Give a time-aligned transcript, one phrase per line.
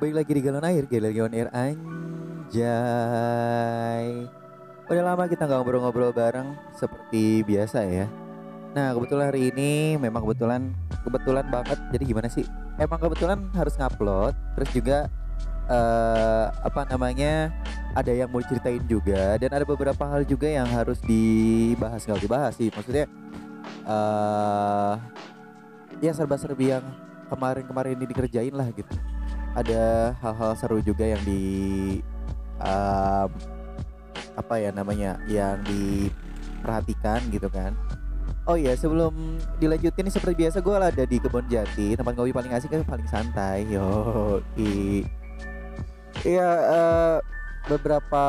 [0.00, 2.64] Baik lagi di galon air, galon air anjay.
[4.88, 8.08] Udah lama kita nggak ngobrol-ngobrol bareng seperti biasa ya.
[8.72, 10.72] Nah kebetulan hari ini memang kebetulan
[11.04, 11.76] kebetulan banget.
[11.92, 12.48] Jadi gimana sih?
[12.80, 14.32] Emang kebetulan harus ngupload.
[14.56, 15.04] Terus juga
[15.68, 17.52] eh apa namanya
[17.92, 22.56] ada yang mau diceritain juga dan ada beberapa hal juga yang harus dibahas nggak dibahas
[22.56, 22.72] sih.
[22.72, 23.04] Maksudnya
[23.84, 24.94] eh
[26.00, 26.88] ya serba-serbi yang
[27.28, 29.09] kemarin-kemarin ini dikerjain lah gitu
[29.54, 31.42] ada hal-hal seru juga yang di
[32.62, 33.28] um,
[34.38, 37.74] apa ya namanya yang diperhatikan gitu kan.
[38.48, 42.72] Oh iya sebelum dilanjutin seperti biasa gue ada di kebun jati tempat ngopi paling asik
[42.72, 45.04] kan paling santai yo i
[46.24, 47.16] iya eh,
[47.68, 48.24] beberapa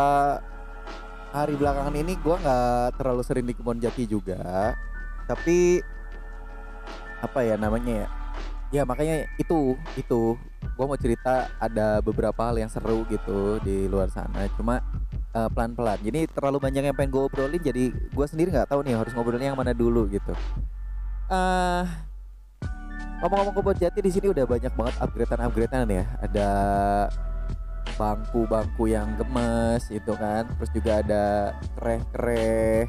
[1.31, 4.75] hari belakangan ini gue nggak terlalu sering di kebun jati juga
[5.25, 5.79] tapi
[7.23, 8.09] apa ya namanya ya
[8.71, 10.39] ya makanya itu itu.
[10.79, 14.47] Gue mau cerita ada beberapa hal yang seru gitu di luar sana.
[14.55, 14.79] Cuma
[15.35, 15.99] eh, pelan-pelan.
[16.01, 19.51] Jadi terlalu banyak yang pengen gue obrolin jadi gue sendiri nggak tahu nih harus ngobrolin
[19.53, 20.33] yang mana dulu gitu.
[21.29, 21.83] Eh
[23.21, 26.05] ngomong-ngomong kebun jati di sini udah banyak banget upgradean upgradean ya.
[26.23, 26.49] Ada
[27.99, 30.47] bangku-bangku yang gemes itu kan.
[30.57, 31.23] Terus juga ada
[31.77, 32.87] kereh-kereh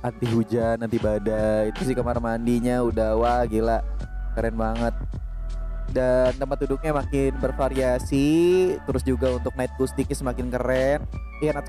[0.00, 1.74] anti hujan anti badai.
[1.74, 3.84] Itu sih kamar mandinya udah wah gila
[4.40, 4.96] keren banget.
[5.92, 8.28] Dan tempat duduknya makin bervariasi
[8.88, 11.04] terus juga untuk night acousticnya semakin keren.
[11.44, 11.68] Iya night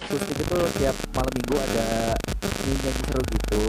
[0.00, 2.16] acoustic itu tiap malam minggu ada
[2.64, 3.62] nyanyi seru gitu.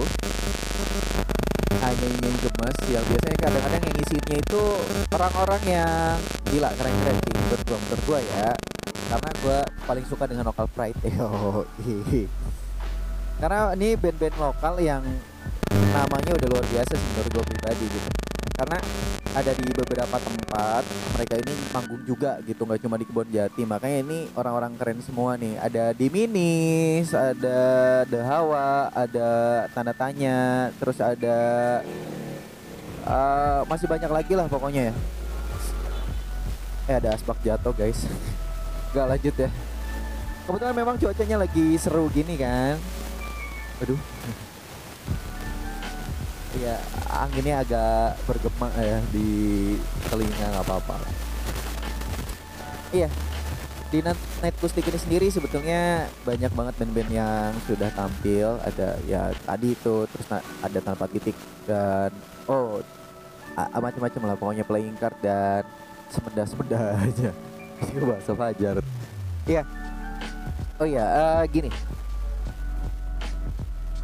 [1.84, 4.62] Hanya nyanyi gemes yang biasanya kadang-kadang yang isinya itu
[5.12, 6.16] orang-orang yang
[6.48, 8.50] gila keren-keren sih menurut gua gua ya.
[9.08, 11.00] Karena gua paling suka dengan local pride
[13.38, 15.06] karena ini band-band lokal yang
[15.70, 18.27] namanya udah luar biasa sih menurut gue pribadi gitu
[18.58, 18.82] karena
[19.38, 20.82] ada di beberapa tempat
[21.14, 23.62] mereka ini manggung juga gitu nggak cuma di kebun jati.
[23.70, 25.62] Makanya ini orang-orang keren semua nih.
[25.62, 29.30] Ada di minis ada the hawa ada
[29.78, 31.38] tanda tanya terus ada
[33.06, 34.94] eh, masih banyak lagi lah pokoknya ya.
[36.90, 38.10] Eh ada asbak jatuh guys.
[38.98, 39.54] Gak lanjut ya.
[40.50, 42.82] Kebetulan memang cuacanya lagi seru gini kan.
[43.86, 44.02] Aduh
[46.58, 46.76] Iya,
[47.06, 49.30] anginnya agak bergema ya di
[50.10, 50.98] telinga nggak apa-apa.
[52.90, 53.10] Iya,
[53.94, 58.58] di Night Acoustic ini sendiri sebetulnya banyak banget band-band yang sudah tampil.
[58.66, 61.38] Ada ya tadi itu, terus ada tanpa titik
[61.70, 62.10] dan
[62.50, 62.82] oh
[63.58, 65.62] macam-macam lah pokoknya playing card dan
[66.10, 67.30] semenda-semenda aja.
[68.02, 68.76] Bahasa Fajar.
[69.46, 69.62] Iya.
[70.82, 71.70] Oh iya, eh, gini.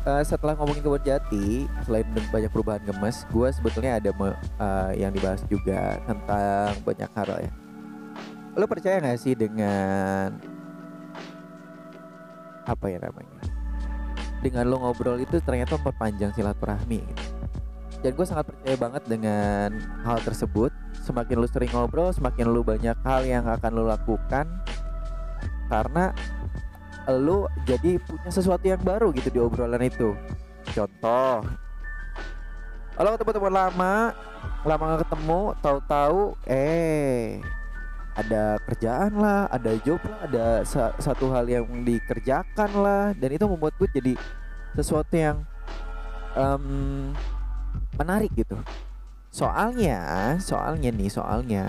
[0.04, 5.40] Eh, setelah ngomongin kebun jati, selain banyak perubahan gemes, gue sebetulnya ada eh, yang dibahas
[5.48, 7.52] juga tentang banyak hal ya.
[8.60, 10.36] Lo percaya gak sih dengan
[12.68, 13.48] apa ya namanya?
[14.44, 17.00] Dengan lo ngobrol itu ternyata memperpanjang silaturahmi.
[17.00, 17.24] Gitu.
[18.04, 20.76] Dan gue sangat percaya banget dengan hal tersebut.
[21.08, 24.52] Semakin lo sering ngobrol, semakin lo banyak hal yang akan lo lakukan
[25.72, 26.12] karena
[27.12, 30.16] lu jadi punya sesuatu yang baru gitu di obrolan itu.
[30.72, 31.44] Contoh,
[32.96, 33.94] kalau ketemu teman lama,
[34.64, 37.42] lama gak ketemu, tahu-tahu eh
[38.14, 43.44] ada kerjaan lah, ada job lah, ada sa- satu hal yang dikerjakan lah, dan itu
[43.50, 44.14] membuat gue jadi
[44.78, 45.42] sesuatu yang
[46.38, 47.12] em,
[47.98, 48.56] menarik gitu.
[49.34, 51.66] Soalnya, soalnya nih, soalnya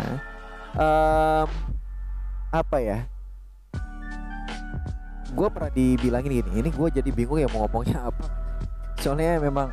[0.76, 1.48] em,
[2.52, 2.98] apa ya?
[5.34, 8.26] Gue pernah dibilangin gini ini gue jadi bingung ya mau ngomongnya apa.
[9.02, 9.68] Soalnya memang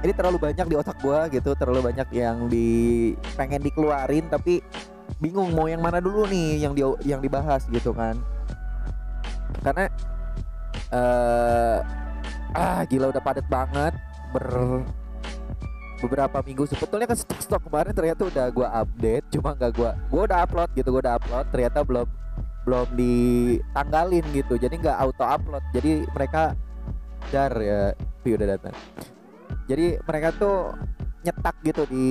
[0.00, 4.64] ini terlalu banyak di otak gue gitu terlalu banyak yang di pengen dikeluarin tapi
[5.20, 8.16] bingung mau yang mana dulu nih yang di yang dibahas gitu kan.
[9.60, 9.90] Karena
[10.90, 11.78] eh
[12.50, 13.94] ah gila udah padat banget
[14.34, 14.82] ber
[16.00, 20.22] beberapa minggu sebetulnya kan stok stok kemarin ternyata udah gue update cuma nggak gue gue
[20.32, 22.08] udah upload gitu gue udah upload ternyata belum
[22.64, 24.54] belum ditanggalin gitu.
[24.60, 26.56] Jadi nggak auto upload jadi mereka
[27.30, 28.74] dar ya view udah datang.
[29.70, 30.74] Jadi mereka tuh
[31.20, 32.08] nyetak gitu di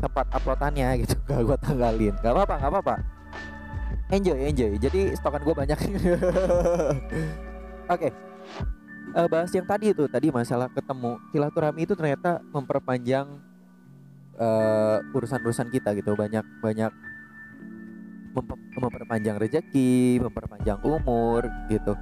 [0.00, 1.14] tempat uploadannya gitu.
[1.28, 2.14] Gak gue tanggalin.
[2.22, 2.94] Gak apa-apa gak apa-apa.
[4.10, 4.78] Enjoy enjoy.
[4.78, 5.76] Jadi stokan gue banyak.
[7.94, 8.08] Oke.
[9.10, 11.18] Eh, bahas yang tadi itu tadi masalah ketemu.
[11.34, 13.26] Silaturahmi itu ternyata memperpanjang
[14.38, 16.14] eh, urusan-urusan kita gitu.
[16.14, 16.92] Banyak banyak
[18.78, 21.94] memperpanjang rezeki, memperpanjang umur gitu.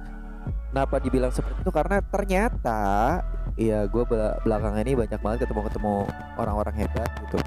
[0.69, 1.71] Kenapa dibilang seperti itu?
[1.73, 2.81] Karena ternyata
[3.57, 4.03] ya gue
[4.45, 7.37] belakangan ini banyak banget ketemu-ketemu orang-orang hebat gitu.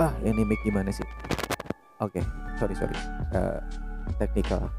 [0.00, 1.04] Ah, ini mic gimana sih?
[2.00, 2.24] Oke,
[2.56, 2.96] sorry sorry.
[3.34, 3.60] Uh,
[4.16, 4.70] technical.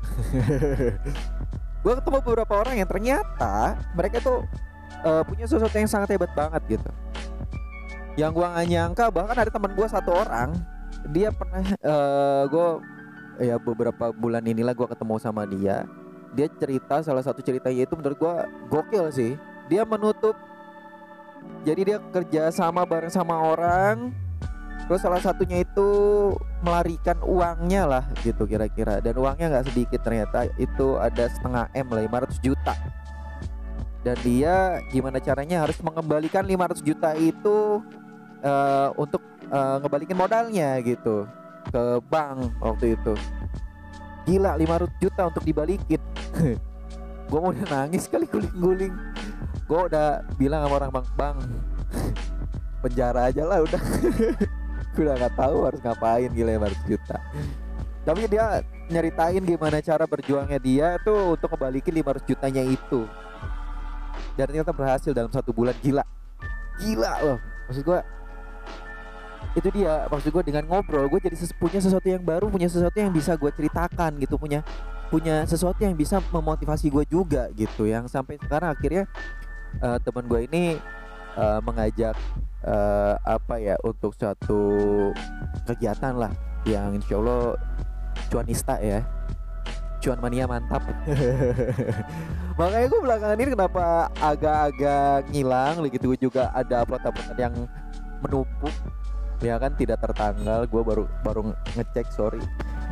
[1.84, 4.46] gue ketemu beberapa orang yang ternyata mereka tuh
[5.06, 6.90] uh, punya sesuatu yang sangat hebat banget gitu.
[8.20, 10.52] Yang gua gak nyangka bahkan ada teman gua satu orang
[11.10, 12.68] dia pernah uh, gue
[13.40, 15.88] ya beberapa bulan inilah gue ketemu sama dia.
[16.36, 18.36] Dia cerita salah satu ceritanya itu menurut gue
[18.72, 19.34] gokil sih.
[19.72, 20.36] Dia menutup.
[21.64, 24.12] Jadi dia kerja sama bareng sama orang.
[24.88, 25.88] Terus salah satunya itu
[26.60, 29.00] melarikan uangnya lah gitu kira-kira.
[29.00, 30.52] Dan uangnya nggak sedikit ternyata.
[30.60, 32.76] Itu ada setengah m lah 500 juta.
[34.02, 37.86] Dan dia gimana caranya harus mengembalikan 500 juta itu
[38.42, 39.22] uh, untuk
[39.54, 41.30] uh, ngebalikin modalnya gitu
[41.70, 43.14] ke bank waktu itu.
[44.26, 46.02] Gila 500 juta untuk dibalikin.
[47.30, 48.94] Gue mau udah nangis kali guling-guling.
[49.70, 51.38] Gue udah bilang sama orang bang bang
[52.84, 53.82] penjara aja lah udah.
[54.92, 57.16] Udah nggak tahu harus ngapain gila 500 juta.
[58.04, 58.60] Tapi dia
[58.92, 63.08] nyeritain gimana cara berjuangnya dia tuh untuk kembaliin 500 jutanya itu.
[64.36, 66.04] Dan ternyata berhasil dalam satu bulan gila.
[66.84, 67.40] Gila loh.
[67.72, 68.00] Maksud gue
[69.52, 73.12] itu dia maksud gue dengan ngobrol gue jadi punya sesuatu yang baru punya sesuatu yang
[73.12, 74.64] bisa gue ceritakan gitu punya
[75.12, 77.84] punya sesuatu yang bisa memotivasi gue juga gitu.
[77.84, 79.04] Yang sampai sekarang akhirnya
[79.84, 80.80] uh, teman gue ini
[81.36, 82.16] uh, mengajak
[82.64, 84.64] uh, apa ya untuk suatu
[85.68, 86.32] kegiatan lah
[86.64, 87.60] yang insya Allah
[88.32, 89.04] cuanista ya.
[90.02, 90.82] Cuan mania mantap.
[92.58, 97.54] Makanya gue belakangan ini kenapa agak-agak ngilang gitu juga ada upload-upload yang
[98.24, 98.74] menumpuk
[99.42, 101.42] ya kan tidak tertanggal gue baru baru
[101.74, 102.40] ngecek sorry.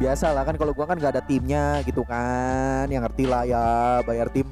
[0.01, 3.65] Biasa lah kan kalau gue kan nggak ada timnya gitu kan yang ngerti lah ya
[4.03, 4.49] bayar tim.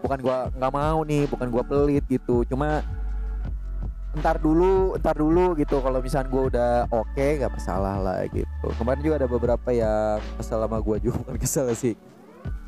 [0.00, 2.48] Bukan gue nggak mau nih bukan gue pelit gitu.
[2.48, 2.80] Cuma
[4.16, 5.84] ntar dulu ntar dulu gitu.
[5.84, 8.66] Kalau misalnya gue udah oke okay, nggak masalah lah gitu.
[8.80, 11.94] Kemarin juga ada beberapa yang kesel sama gue juga bukan kesel sih.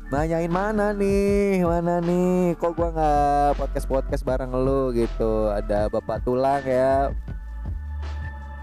[0.07, 2.55] Nanyain mana nih mana nih?
[2.61, 5.51] Kok gue nggak podcast podcast bareng lo gitu?
[5.51, 7.11] Ada bapak tulang ya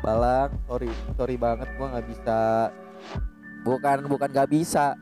[0.04, 2.68] Balang sorry sorry banget gua nggak bisa.
[3.64, 4.92] Bukan bukan nggak bisa.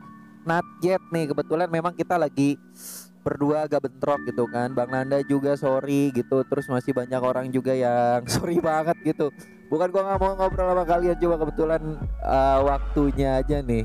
[0.47, 2.55] Not yet nih kebetulan memang kita lagi
[3.23, 4.71] berdua agak bentrok gitu kan.
[4.71, 6.47] Bang Nanda juga sorry gitu.
[6.47, 9.27] Terus masih banyak orang juga yang sorry banget gitu.
[9.67, 11.81] Bukan gua nggak mau ngobrol sama kalian juga kebetulan
[12.23, 13.83] uh, waktunya aja nih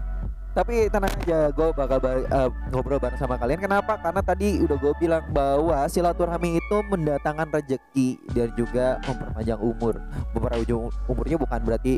[0.56, 3.60] tapi tenang aja gue bakal uh, ngobrol bareng sama kalian.
[3.60, 4.00] Kenapa?
[4.00, 9.94] Karena tadi udah gue bilang bahwa silaturahmi itu mendatangkan rejeki dan juga memperpanjang umur.
[10.34, 11.94] Memperpanjang umurnya bukan berarti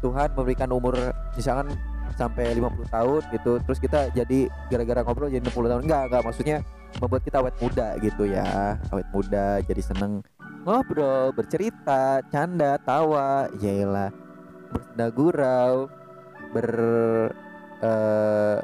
[0.00, 0.96] Tuhan memberikan umur
[1.36, 1.74] misalkan
[2.16, 5.82] sampai 50 tahun gitu terus kita jadi gara-gara ngobrol jadi 60 tahun.
[5.84, 6.22] Enggak enggak.
[6.24, 6.56] Maksudnya
[6.98, 8.78] membuat kita awet muda gitu ya.
[8.90, 10.24] Awet muda jadi seneng
[10.60, 14.12] ngobrol bercerita canda tawa yaelah
[14.68, 15.88] bersenda gurau
[16.52, 16.68] ber
[17.80, 18.58] uh,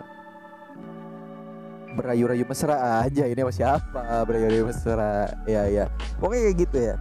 [1.97, 5.33] berayu-rayu mesra aja ini sama siapa berayu-rayu mesra.
[5.49, 5.85] Ya ya
[6.21, 6.95] pokoknya kayak gitu ya.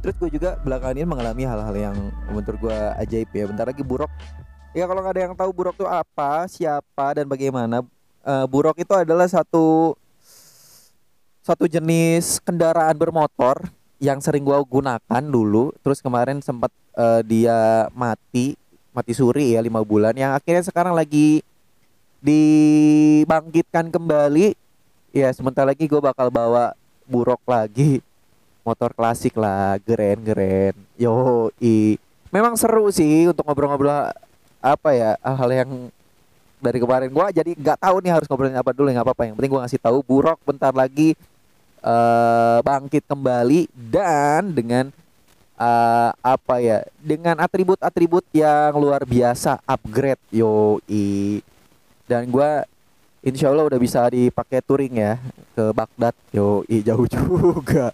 [0.00, 1.96] Terus gue juga belakangan ini mengalami hal-hal yang
[2.32, 3.44] menurut gue ajaib ya.
[3.48, 4.10] Bentar lagi buruk.
[4.76, 7.80] Ya kalau nggak ada yang tahu buruk itu apa siapa dan bagaimana
[8.24, 9.96] uh, buruk itu adalah satu
[11.40, 15.72] satu jenis kendaraan bermotor yang sering gue gunakan dulu.
[15.80, 16.68] Terus kemarin sempat
[16.98, 18.58] uh, dia mati
[18.96, 20.16] mati suri ya lima bulan.
[20.16, 21.44] Yang akhirnya sekarang lagi
[22.24, 24.56] dibangkitkan kembali
[25.12, 26.72] ya sebentar lagi gue bakal bawa
[27.04, 28.00] buruk lagi.
[28.64, 31.94] Motor klasik lah geren geren yo i
[32.34, 34.10] memang seru sih untuk ngobrol-ngobrol
[34.58, 35.70] apa ya hal-hal yang
[36.58, 37.12] dari kemarin.
[37.12, 39.22] Gue jadi nggak tahu nih harus ngobrolin apa dulu nggak apa-apa.
[39.28, 41.14] Yang penting gue ngasih tahu buruk bentar lagi
[41.86, 44.90] uh, bangkit kembali dan dengan
[45.56, 51.40] uh, apa ya dengan atribut-atribut yang luar biasa upgrade yo i
[52.06, 52.50] dan gue
[53.26, 55.18] insya Allah udah bisa dipakai touring ya
[55.58, 57.90] ke Baghdad yo i jauh juga.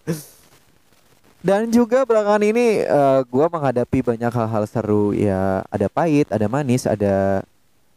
[1.42, 5.10] Dan juga belakangan ini uh, eh, gue menghadapi banyak hal-hal seru.
[5.10, 7.42] Ya ada pahit ada manis ada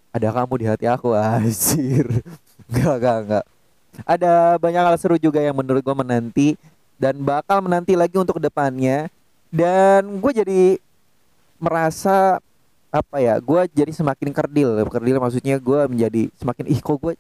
[0.10, 2.10] ada kamu di hati aku asir
[2.72, 3.46] Enggak, enggak, enggak.
[4.02, 6.50] Ada banyak hal seru juga yang menurut gue menanti
[6.96, 9.12] dan bakal menanti lagi untuk depannya
[9.56, 10.62] dan gue jadi
[11.56, 12.44] merasa
[12.92, 14.76] apa ya gue jadi semakin kerdil.
[14.92, 17.14] Kerdil maksudnya gue menjadi semakin ih kok gue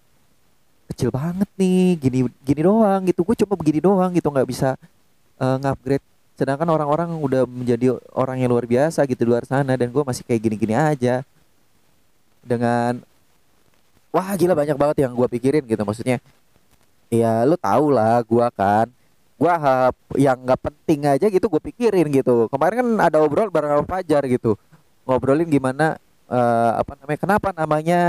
[0.92, 3.24] kecil banget nih gini gini doang gitu.
[3.24, 4.76] Gue cuma begini doang gitu nggak bisa
[5.40, 6.04] uh, ngupgrade
[6.36, 10.44] sedangkan orang-orang udah menjadi orang yang luar biasa gitu luar sana dan gue masih kayak
[10.44, 11.24] gini-gini aja.
[12.44, 13.00] Dengan
[14.12, 15.84] wah gila banyak banget yang gue pikirin gitu.
[15.88, 16.20] Maksudnya
[17.08, 18.92] ya lu tau lah gue kan
[19.36, 22.48] gua yang nggak penting aja gitu gue pikirin gitu.
[22.48, 24.56] Kemarin kan ada obrol bareng sama Fajar gitu.
[25.04, 26.00] Ngobrolin gimana
[26.32, 28.02] uh, apa namanya kenapa namanya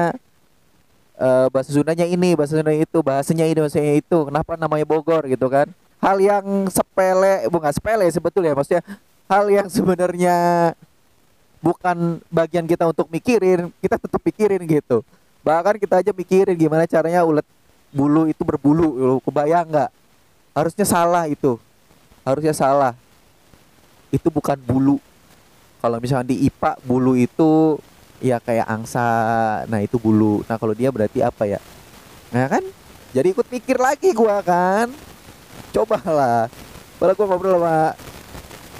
[1.19, 5.51] uh, bahasa Sundanya ini bahasa Sunda itu bahasanya ini bahasanya itu kenapa namanya Bogor gitu
[5.51, 5.67] kan.
[5.99, 8.87] Hal yang sepele bukan sepele sebetulnya maksudnya
[9.27, 10.37] hal yang sebenarnya
[11.59, 15.03] bukan bagian kita untuk mikirin kita tetap pikirin gitu.
[15.43, 17.45] Bahkan kita aja mikirin gimana caranya ulet
[17.91, 19.91] bulu itu berbulu kebayang nggak
[20.57, 21.61] harusnya salah itu.
[22.25, 22.97] Harusnya salah.
[24.09, 24.97] Itu bukan bulu.
[25.85, 27.77] Kalau misalnya di IPA bulu itu
[28.25, 29.05] ya kayak angsa.
[29.69, 30.41] Nah itu bulu.
[30.49, 31.61] Nah kalau dia berarti apa ya?
[32.33, 32.65] Nah kan?
[33.13, 34.89] Jadi ikut mikir lagi gua kan.
[35.77, 36.49] Cobalah.
[36.97, 37.77] Padahal gua ngobrol sama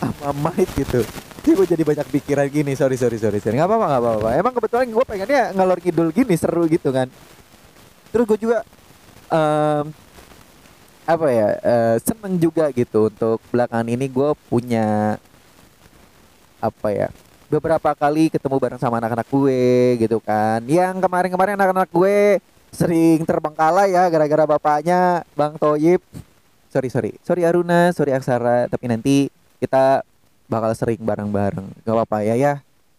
[0.01, 1.05] sama Mike gitu.
[1.47, 2.75] Jadi gue jadi banyak pikiran gini.
[2.75, 3.55] Sorry sorry sorry sorry.
[3.55, 4.29] Nggak apa-apa nggak apa-apa.
[4.35, 7.07] Emang kebetulan gue pengennya ngalor kidul gini seru gitu kan.
[8.11, 8.67] Terus gue juga
[9.31, 9.95] um,
[11.07, 15.17] apa ya uh, seneng juga gitu untuk belakangan ini gue punya
[16.59, 17.09] apa ya
[17.47, 19.63] beberapa kali ketemu bareng sama anak-anak gue
[20.03, 20.63] gitu kan.
[20.67, 22.43] Yang kemarin-kemarin anak-anak gue
[22.75, 26.03] sering terbengkalai ya gara-gara bapaknya Bang Toyib.
[26.71, 27.13] Sorry sorry.
[27.23, 27.95] Sorry Aruna.
[27.95, 28.67] Sorry Aksara.
[28.67, 29.17] Tapi nanti
[29.63, 30.03] kita
[30.51, 31.87] bakal sering bareng-bareng.
[31.87, 32.55] Gak apa-apa ya ya.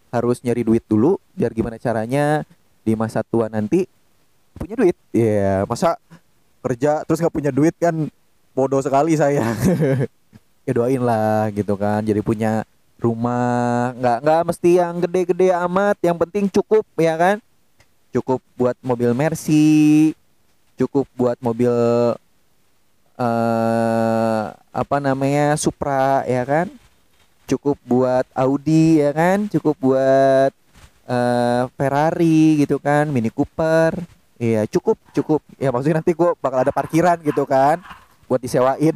[0.08, 2.48] Harus nyari duit dulu biar gimana caranya
[2.80, 3.84] di masa tua nanti
[4.56, 4.96] punya duit.
[5.12, 6.00] Ya yeah, masa
[6.64, 7.94] kerja terus nggak punya duit kan
[8.52, 9.44] bodoh sekali saya.
[10.68, 12.04] Ya doain lah gitu kan.
[12.04, 12.60] Jadi punya
[13.00, 15.96] rumah nggak nggak mesti yang gede-gede amat.
[16.04, 17.36] Yang penting cukup ya kan?
[18.12, 20.12] Cukup buat mobil Mercy
[20.78, 21.74] cukup buat mobil
[23.18, 26.70] uh, apa namanya Supra ya kan?
[27.50, 29.50] Cukup buat Audi ya kan?
[29.50, 30.54] Cukup buat
[31.10, 33.10] uh, Ferrari gitu kan?
[33.10, 33.98] Mini Cooper
[34.38, 35.42] Iya cukup cukup.
[35.58, 37.82] Ya maksudnya nanti gue bakal ada parkiran gitu kan
[38.30, 38.92] buat disewain.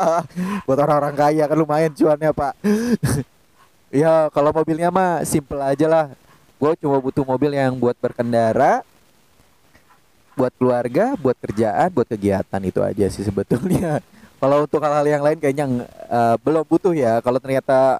[0.68, 2.54] Buat orang-orang kaya kan lumayan cuannya pak.
[3.88, 6.06] Ya kalau mobilnya mah simple aja lah.
[6.60, 8.84] Gue cuma butuh mobil yang buat berkendara
[10.38, 13.98] buat keluarga buat kerjaan buat kegiatan itu aja sih sebetulnya.
[14.44, 15.66] Kalau untuk hal-hal yang lain kayaknya
[16.06, 17.18] uh, belum butuh ya.
[17.18, 17.98] Kalau ternyata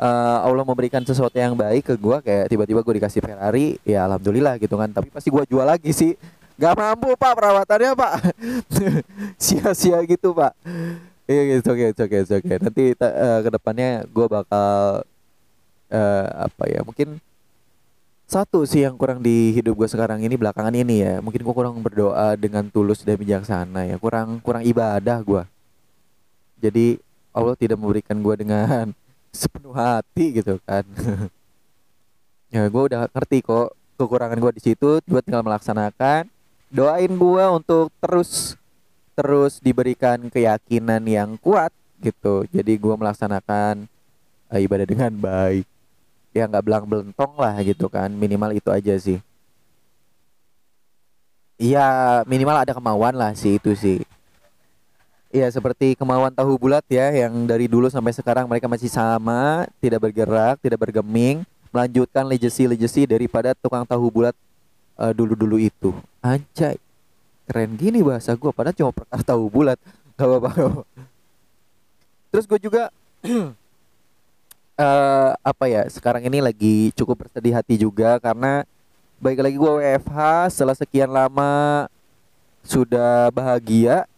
[0.00, 4.56] uh, Allah memberikan sesuatu yang baik ke gue kayak tiba-tiba gue dikasih Ferrari ya alhamdulillah
[4.56, 4.88] gitu kan.
[4.88, 6.16] Tapi pasti gue jual lagi sih
[6.60, 8.12] Gak mampu pak perawatannya pak.
[9.40, 10.52] Sia-sia gitu pak.
[11.24, 15.00] Iya gitu oke oke oke nanti uh, eh, ke depannya gue bakal
[15.88, 17.22] uh, apa ya mungkin
[18.28, 21.14] satu sih yang kurang di hidup gue sekarang ini belakangan ini ya.
[21.24, 23.96] Mungkin gue kurang berdoa dengan tulus dan bijaksana ya.
[23.96, 25.42] Kurang kurang ibadah gue
[26.60, 27.00] jadi
[27.32, 28.92] Allah tidak memberikan gue dengan
[29.30, 30.84] sepenuh hati gitu kan.
[32.50, 36.26] Ya gue udah ngerti kok kekurangan gue di situ gue tinggal melaksanakan.
[36.66, 38.58] Doain gue untuk terus
[39.14, 41.70] terus diberikan keyakinan yang kuat
[42.02, 42.42] gitu.
[42.50, 43.86] Jadi gue melaksanakan
[44.50, 45.62] uh, ibadah dengan baik.
[46.34, 48.10] Ya nggak belang belentong lah gitu kan.
[48.10, 49.22] Minimal itu aja sih.
[51.54, 51.86] Iya
[52.26, 54.02] minimal ada kemauan lah sih itu sih
[55.30, 60.10] Iya seperti kemauan tahu bulat ya yang dari dulu sampai sekarang mereka masih sama, tidak
[60.10, 64.34] bergerak, tidak bergeming, melanjutkan legacy-legacy daripada tukang tahu bulat
[64.98, 65.94] uh, dulu-dulu itu.
[66.18, 66.82] Anjay.
[67.46, 69.78] Keren gini bahasa gue padahal cuma perkara tahu bulat.
[70.18, 70.82] Gak apa-apa.
[72.34, 72.90] Terus gue juga
[74.74, 78.66] uh, apa ya sekarang ini lagi cukup bersedih hati juga karena
[79.22, 80.18] baik lagi gue WFH
[80.58, 81.86] setelah sekian lama
[82.66, 84.09] sudah bahagia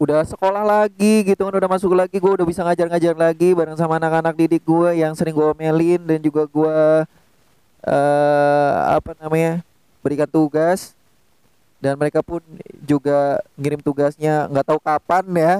[0.00, 4.00] udah sekolah lagi gitu kan udah masuk lagi gue udah bisa ngajar-ngajar lagi bareng sama
[4.00, 6.78] anak-anak didik gue yang sering gue melin dan juga gue
[7.84, 9.60] uh, apa namanya
[10.00, 10.96] berikan tugas.
[11.80, 12.44] Dan mereka pun
[12.84, 15.54] juga ngirim tugasnya nggak tahu kapan ya.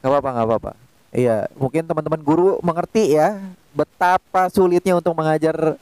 [0.00, 0.72] Nggak apa-apa nggak apa-apa.
[1.10, 3.40] Iya mungkin teman-teman guru mengerti ya
[3.76, 5.76] betapa sulitnya untuk mengajar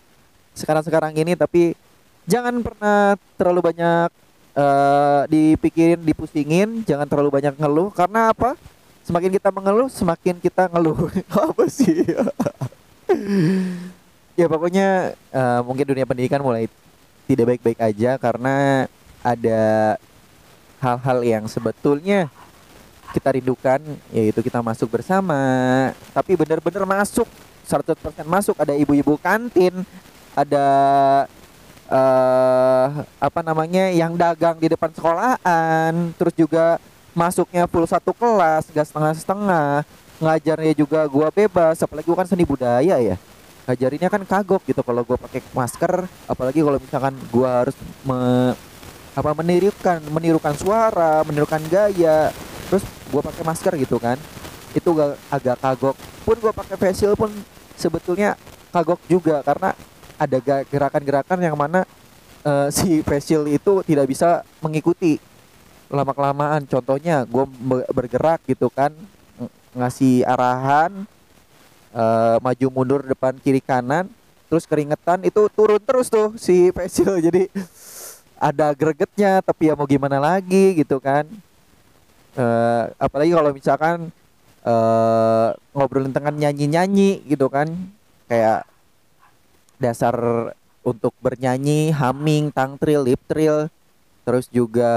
[0.55, 1.79] sekarang-sekarang ini tapi
[2.27, 4.11] jangan pernah terlalu banyak
[4.59, 8.59] uh, dipikirin, dipusingin, jangan terlalu banyak ngeluh karena apa?
[9.07, 11.09] Semakin kita mengeluh, semakin kita ngeluh.
[11.47, 12.03] apa sih?
[14.39, 16.71] ya pokoknya uh, mungkin dunia pendidikan mulai
[17.27, 18.87] tidak baik-baik aja karena
[19.27, 19.61] ada
[20.79, 22.31] hal-hal yang sebetulnya
[23.11, 23.81] kita rindukan
[24.15, 25.43] yaitu kita masuk bersama
[26.15, 27.27] tapi benar-benar masuk
[27.67, 27.99] 100%
[28.29, 29.83] masuk ada ibu-ibu kantin
[30.39, 30.65] ada
[31.89, 32.87] uh,
[33.19, 36.77] apa namanya yang dagang di depan sekolahan terus juga
[37.17, 39.71] masuknya full satu kelas gak setengah setengah
[40.19, 43.17] ngajarnya juga gua bebas apalagi gua kan seni budaya ya.
[43.69, 48.19] Ngajarinnya kan kagok gitu kalau gua pakai masker apalagi kalau misalkan gua harus me,
[49.13, 52.33] apa menirukan menirukan suara menirukan gaya
[52.71, 54.17] terus gua pakai masker gitu kan.
[54.77, 55.97] Itu gak, agak kagok.
[56.25, 57.31] Pun gua pakai facial pun
[57.79, 58.35] sebetulnya
[58.75, 59.73] kagok juga karena
[60.19, 61.87] ada gerakan-gerakan yang mana
[62.43, 65.23] uh, si facial itu tidak bisa mengikuti
[65.89, 67.45] lama kelamaan contohnya gue
[67.95, 68.93] bergerak gitu kan
[69.73, 71.07] ngasih arahan
[71.97, 74.11] uh, maju mundur depan kiri kanan
[74.53, 77.49] terus keringetan itu turun terus tuh si facial jadi
[78.39, 81.27] ada gregetnya tapi ya mau gimana lagi gitu kan.
[82.39, 84.15] Uh, apalagi kalau misalkan
[84.63, 87.67] uh, ngobrolin tentang nyanyi-nyanyi gitu kan
[88.31, 88.63] kayak
[89.79, 90.15] dasar
[90.83, 93.67] untuk bernyanyi, humming, tang trill, lip trill,
[94.23, 94.93] terus juga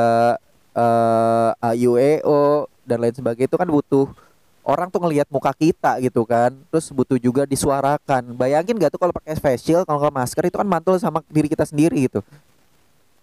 [0.75, 4.07] uh, eh, AUEO dan lain sebagainya itu kan butuh
[4.61, 6.53] orang tuh ngelihat muka kita gitu kan.
[6.69, 8.33] Terus butuh juga disuarakan.
[8.38, 11.47] Bayangin gak tuh kalau pakai face shield kalau nggak masker itu kan mantul sama diri
[11.50, 12.21] kita sendiri gitu.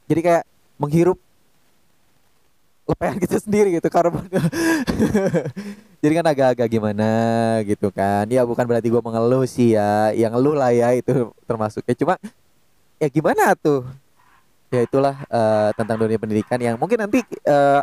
[0.08, 0.44] Jadi kayak
[0.78, 1.18] menghirup
[2.88, 4.24] lepehan kita sendiri gitu karbon
[5.98, 7.10] jadi kan agak-agak gimana
[7.66, 8.22] gitu kan.
[8.30, 10.14] Ya bukan berarti gue mengeluh sih ya.
[10.14, 11.94] Yang ngeluh lah ya itu termasuknya.
[11.98, 12.14] Cuma
[13.02, 13.82] ya gimana tuh?
[14.70, 17.82] Ya itulah uh, tentang dunia pendidikan yang mungkin nanti uh,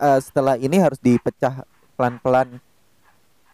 [0.00, 1.62] uh, setelah ini harus dipecah
[1.94, 2.58] pelan-pelan.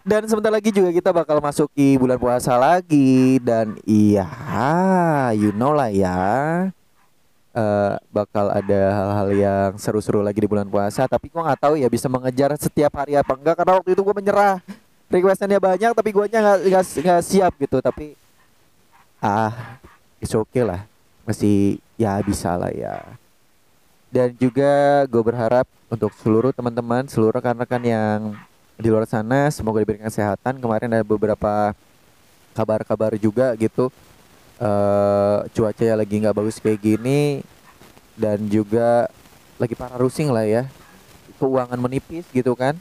[0.05, 3.37] Dan sebentar lagi juga kita bakal masuki bulan puasa lagi.
[3.45, 4.29] Dan iya
[5.37, 6.21] you know lah ya.
[7.53, 11.91] Uh, bakal ada hal-hal yang seru-seru lagi di bulan puasa tapi gua nggak tahu ya
[11.91, 14.57] bisa mengejar setiap hari apa enggak karena waktu itu gua menyerah.
[15.11, 18.15] Requestannya banyak tapi guanya nggak nggak siap gitu tapi
[19.19, 19.79] ah
[20.23, 20.87] it's okay lah.
[21.27, 23.03] Masih ya bisa lah ya.
[24.15, 28.19] Dan juga gue berharap untuk seluruh teman-teman seluruh rekan-rekan yang
[28.79, 30.63] di luar sana semoga diberikan kesehatan.
[30.63, 31.75] Kemarin ada beberapa
[32.55, 33.91] kabar-kabar juga gitu.
[34.55, 37.43] Uh, cuaca yang lagi nggak bagus kayak gini
[38.15, 39.11] dan juga
[39.59, 40.67] lagi parah rusing lah ya.
[41.39, 42.79] Keuangan menipis gitu kan.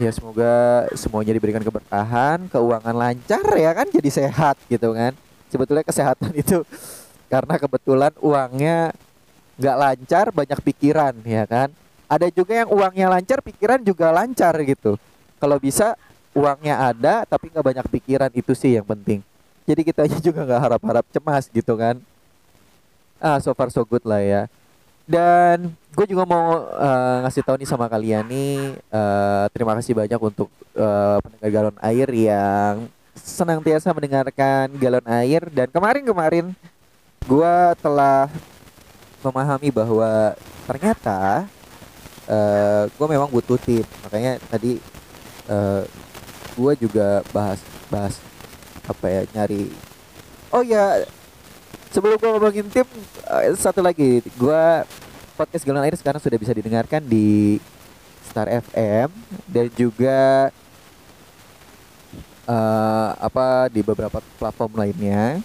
[0.00, 5.12] Ya semoga semuanya diberikan keberkahan keuangan lancar ya kan jadi sehat gitu kan.
[5.52, 6.64] Sebetulnya kesehatan itu
[7.32, 8.96] karena kebetulan uangnya
[9.60, 11.68] nggak lancar banyak pikiran ya kan.
[12.10, 14.96] Ada juga yang uangnya lancar pikiran juga lancar gitu.
[15.36, 15.96] Kalau bisa
[16.32, 19.20] uangnya ada tapi nggak banyak pikiran itu sih yang penting.
[19.68, 22.00] Jadi kita juga nggak harap-harap cemas gitu kan
[23.20, 24.42] ah so far so good lah ya.
[25.04, 30.20] Dan gue juga mau uh, ngasih tahu nih sama kalian nih uh, terima kasih banyak
[30.22, 32.86] untuk uh, pendengar galon air yang
[33.18, 35.42] senantiasa mendengarkan galon air.
[35.50, 36.54] Dan kemarin-kemarin
[37.26, 38.30] gue telah
[39.20, 40.32] memahami bahwa
[40.64, 41.44] ternyata
[42.30, 44.80] uh, gue memang butuh tim makanya tadi
[45.50, 45.82] uh,
[46.56, 48.16] gue juga bahas bahas
[48.86, 49.70] apa ya nyari
[50.54, 51.04] oh ya
[51.90, 52.86] sebelum gue ngomongin tim
[53.26, 54.22] uh, satu lagi.
[54.38, 54.64] Gue
[55.34, 57.58] podcast Galon Air sekarang sudah bisa didengarkan di
[58.30, 59.10] Star FM
[59.50, 60.48] dan juga
[62.46, 65.42] uh, apa di beberapa platform lainnya.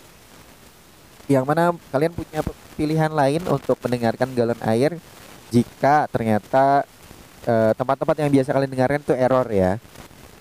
[1.26, 2.40] Yang mana kalian punya
[2.78, 4.94] pilihan lain untuk mendengarkan galon air
[5.50, 6.86] jika ternyata
[7.74, 9.82] tempat-tempat uh, yang biasa kalian dengarkan itu error ya.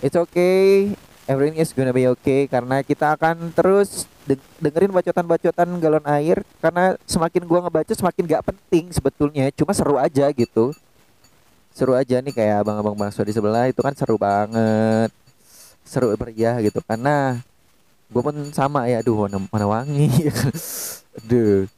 [0.05, 0.93] It's okay.
[1.25, 6.97] Everything is gonna be okay karena kita akan terus de dengerin bacotan-bacotan galon air karena
[7.05, 10.73] semakin gua ngebaca semakin gak penting sebetulnya cuma seru aja gitu.
[11.75, 15.13] Seru aja nih kayak abang-abang bakso di sebelah itu kan seru banget.
[15.85, 17.39] Seru meriah gitu karena
[18.09, 20.09] gue pun sama ya aduh mana, mana wangi.
[21.21, 21.69] Aduh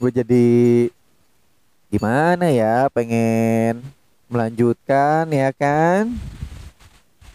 [0.00, 0.48] gue jadi
[1.92, 3.82] gimana ya pengen
[4.30, 6.06] melanjutkan ya kan?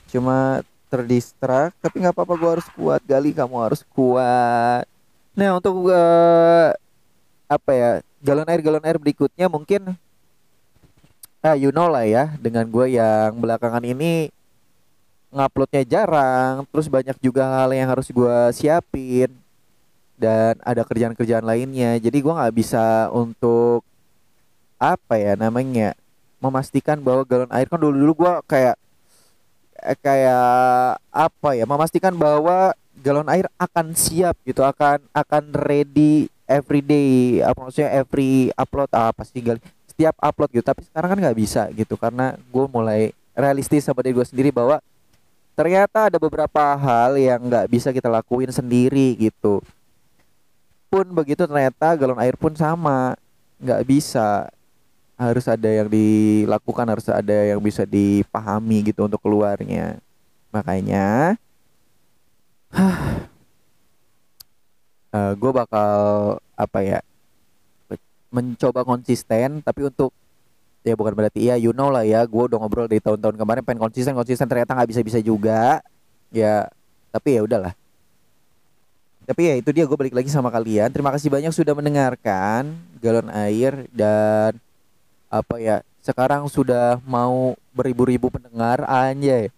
[0.09, 3.02] Cuma terdistrak tapi nggak apa-apa gue harus kuat.
[3.04, 4.86] Gali kamu harus kuat.
[5.36, 6.71] Nah untuk uh,
[7.45, 7.89] apa ya
[8.24, 9.93] galon air galon air berikutnya mungkin
[11.45, 14.34] ah you know lah ya dengan gue yang belakangan ini
[15.30, 19.30] nguploadnya jarang terus banyak juga hal yang harus gue siapin
[20.15, 22.00] dan ada kerjaan-kerjaan lainnya.
[22.00, 23.84] Jadi gue nggak bisa untuk
[24.80, 25.95] apa ya namanya
[26.39, 28.76] memastikan bahwa galon air kan dulu dulu gue kayak
[30.02, 32.74] kayak apa ya memastikan bahwa
[33.06, 39.21] galon air akan siap gitu akan akan ready every day apa maksudnya every upload apa
[39.41, 39.62] gal
[39.95, 40.65] setiap upload gitu.
[40.65, 44.84] Tapi sekarang kan nggak bisa gitu karena gue mulai realistis sama diri gue sendiri bahwa
[45.56, 49.63] ternyata ada beberapa hal yang nggak bisa kita lakuin sendiri gitu.
[50.91, 53.15] Pun begitu ternyata galon air pun sama
[53.56, 54.52] nggak bisa
[55.15, 59.99] harus ada yang dilakukan harus ada yang bisa dipahami gitu untuk keluarnya.
[60.51, 61.39] Makanya
[62.75, 62.99] uh,
[65.15, 65.91] eh, gue bakal
[66.56, 66.99] apa ya
[68.32, 70.12] mencoba konsisten tapi untuk
[70.84, 73.82] ya bukan berarti ya you know lah ya gue udah ngobrol dari tahun-tahun kemarin pengen
[73.88, 75.80] konsisten konsisten ternyata nggak bisa bisa juga.
[76.36, 76.67] Ya
[77.15, 77.71] tapi ya udahlah.
[79.25, 80.91] Tapi ya itu dia gue balik lagi sama kalian.
[80.91, 84.60] Terima kasih banyak sudah mendengarkan galon air dan
[85.41, 89.50] apa ya sekarang sudah mau beribu-ribu pendengar anjay.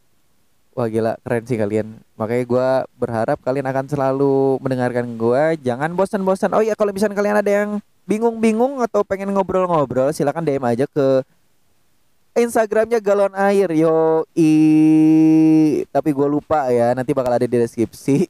[0.71, 1.99] Wah gila keren sih kalian.
[2.15, 6.53] Makanya gue berharap kalian akan selalu mendengarkan gue jangan bosan-bosan.
[6.55, 7.69] Oh ya kalau misalnya kalian ada yang
[8.07, 11.25] bingung-bingung atau pengen ngobrol-ngobrol silakan DM aja ke
[12.37, 14.53] Instagramnya galon air yo i
[15.89, 18.29] tapi gue lupa ya nanti bakal ada di deskripsi.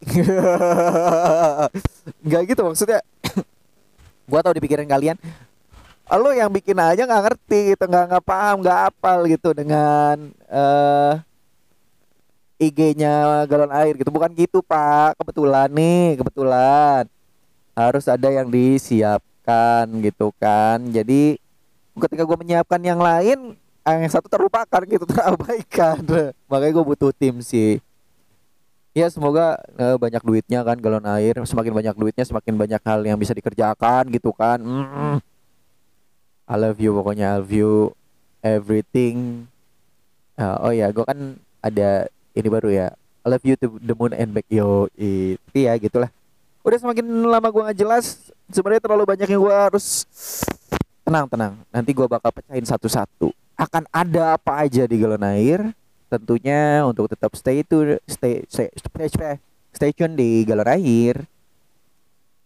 [2.26, 3.04] Nggak gitu maksudnya.
[4.28, 5.16] Gue tau di pikiran kalian
[6.16, 11.20] lo yang bikin aja nggak ngerti gitu nggak nggak paham nggak apal gitu dengan uh,
[11.20, 11.28] eh,
[12.58, 14.10] IG-nya galon air gitu.
[14.10, 15.14] Bukan gitu pak.
[15.22, 17.06] Kebetulan nih kebetulan.
[17.78, 20.82] Harus ada yang disiapkan gitu kan.
[20.90, 21.38] Jadi
[21.98, 26.02] ketika gue menyiapkan yang lain yang satu terlupakan gitu terabaikan.
[26.50, 27.78] Makanya gue butuh tim sih.
[28.98, 31.38] Ya semoga uh, banyak duitnya kan galon air.
[31.46, 34.58] Semakin banyak duitnya semakin banyak hal yang bisa dikerjakan gitu kan.
[34.58, 35.22] Mm.
[36.48, 37.92] I love you pokoknya I love you
[38.40, 39.48] everything.
[40.40, 42.88] Uh, oh ya gue kan ada ini baru ya.
[42.96, 44.48] I love you to the moon and back.
[44.48, 46.08] Yo itu ya gitulah.
[46.64, 50.08] Udah semakin lama gue nggak jelas sebenarnya terlalu banyak yang gue harus
[51.04, 51.54] tenang tenang.
[51.68, 53.36] Nanti gue bakal pecahin satu-satu.
[53.60, 55.76] Akan ada apa aja di galon air
[56.08, 59.36] tentunya untuk tetap stay itu stay stay stay, stay,
[59.76, 61.28] stay tune di galon air.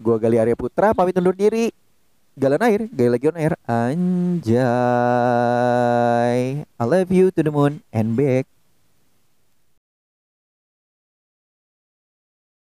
[0.01, 1.69] Gua Gali Arya Putra pamit undur diri
[2.41, 3.53] galon air Gali lagi on air.
[3.69, 4.57] Anjay.
[6.65, 8.49] I love you to the moon and back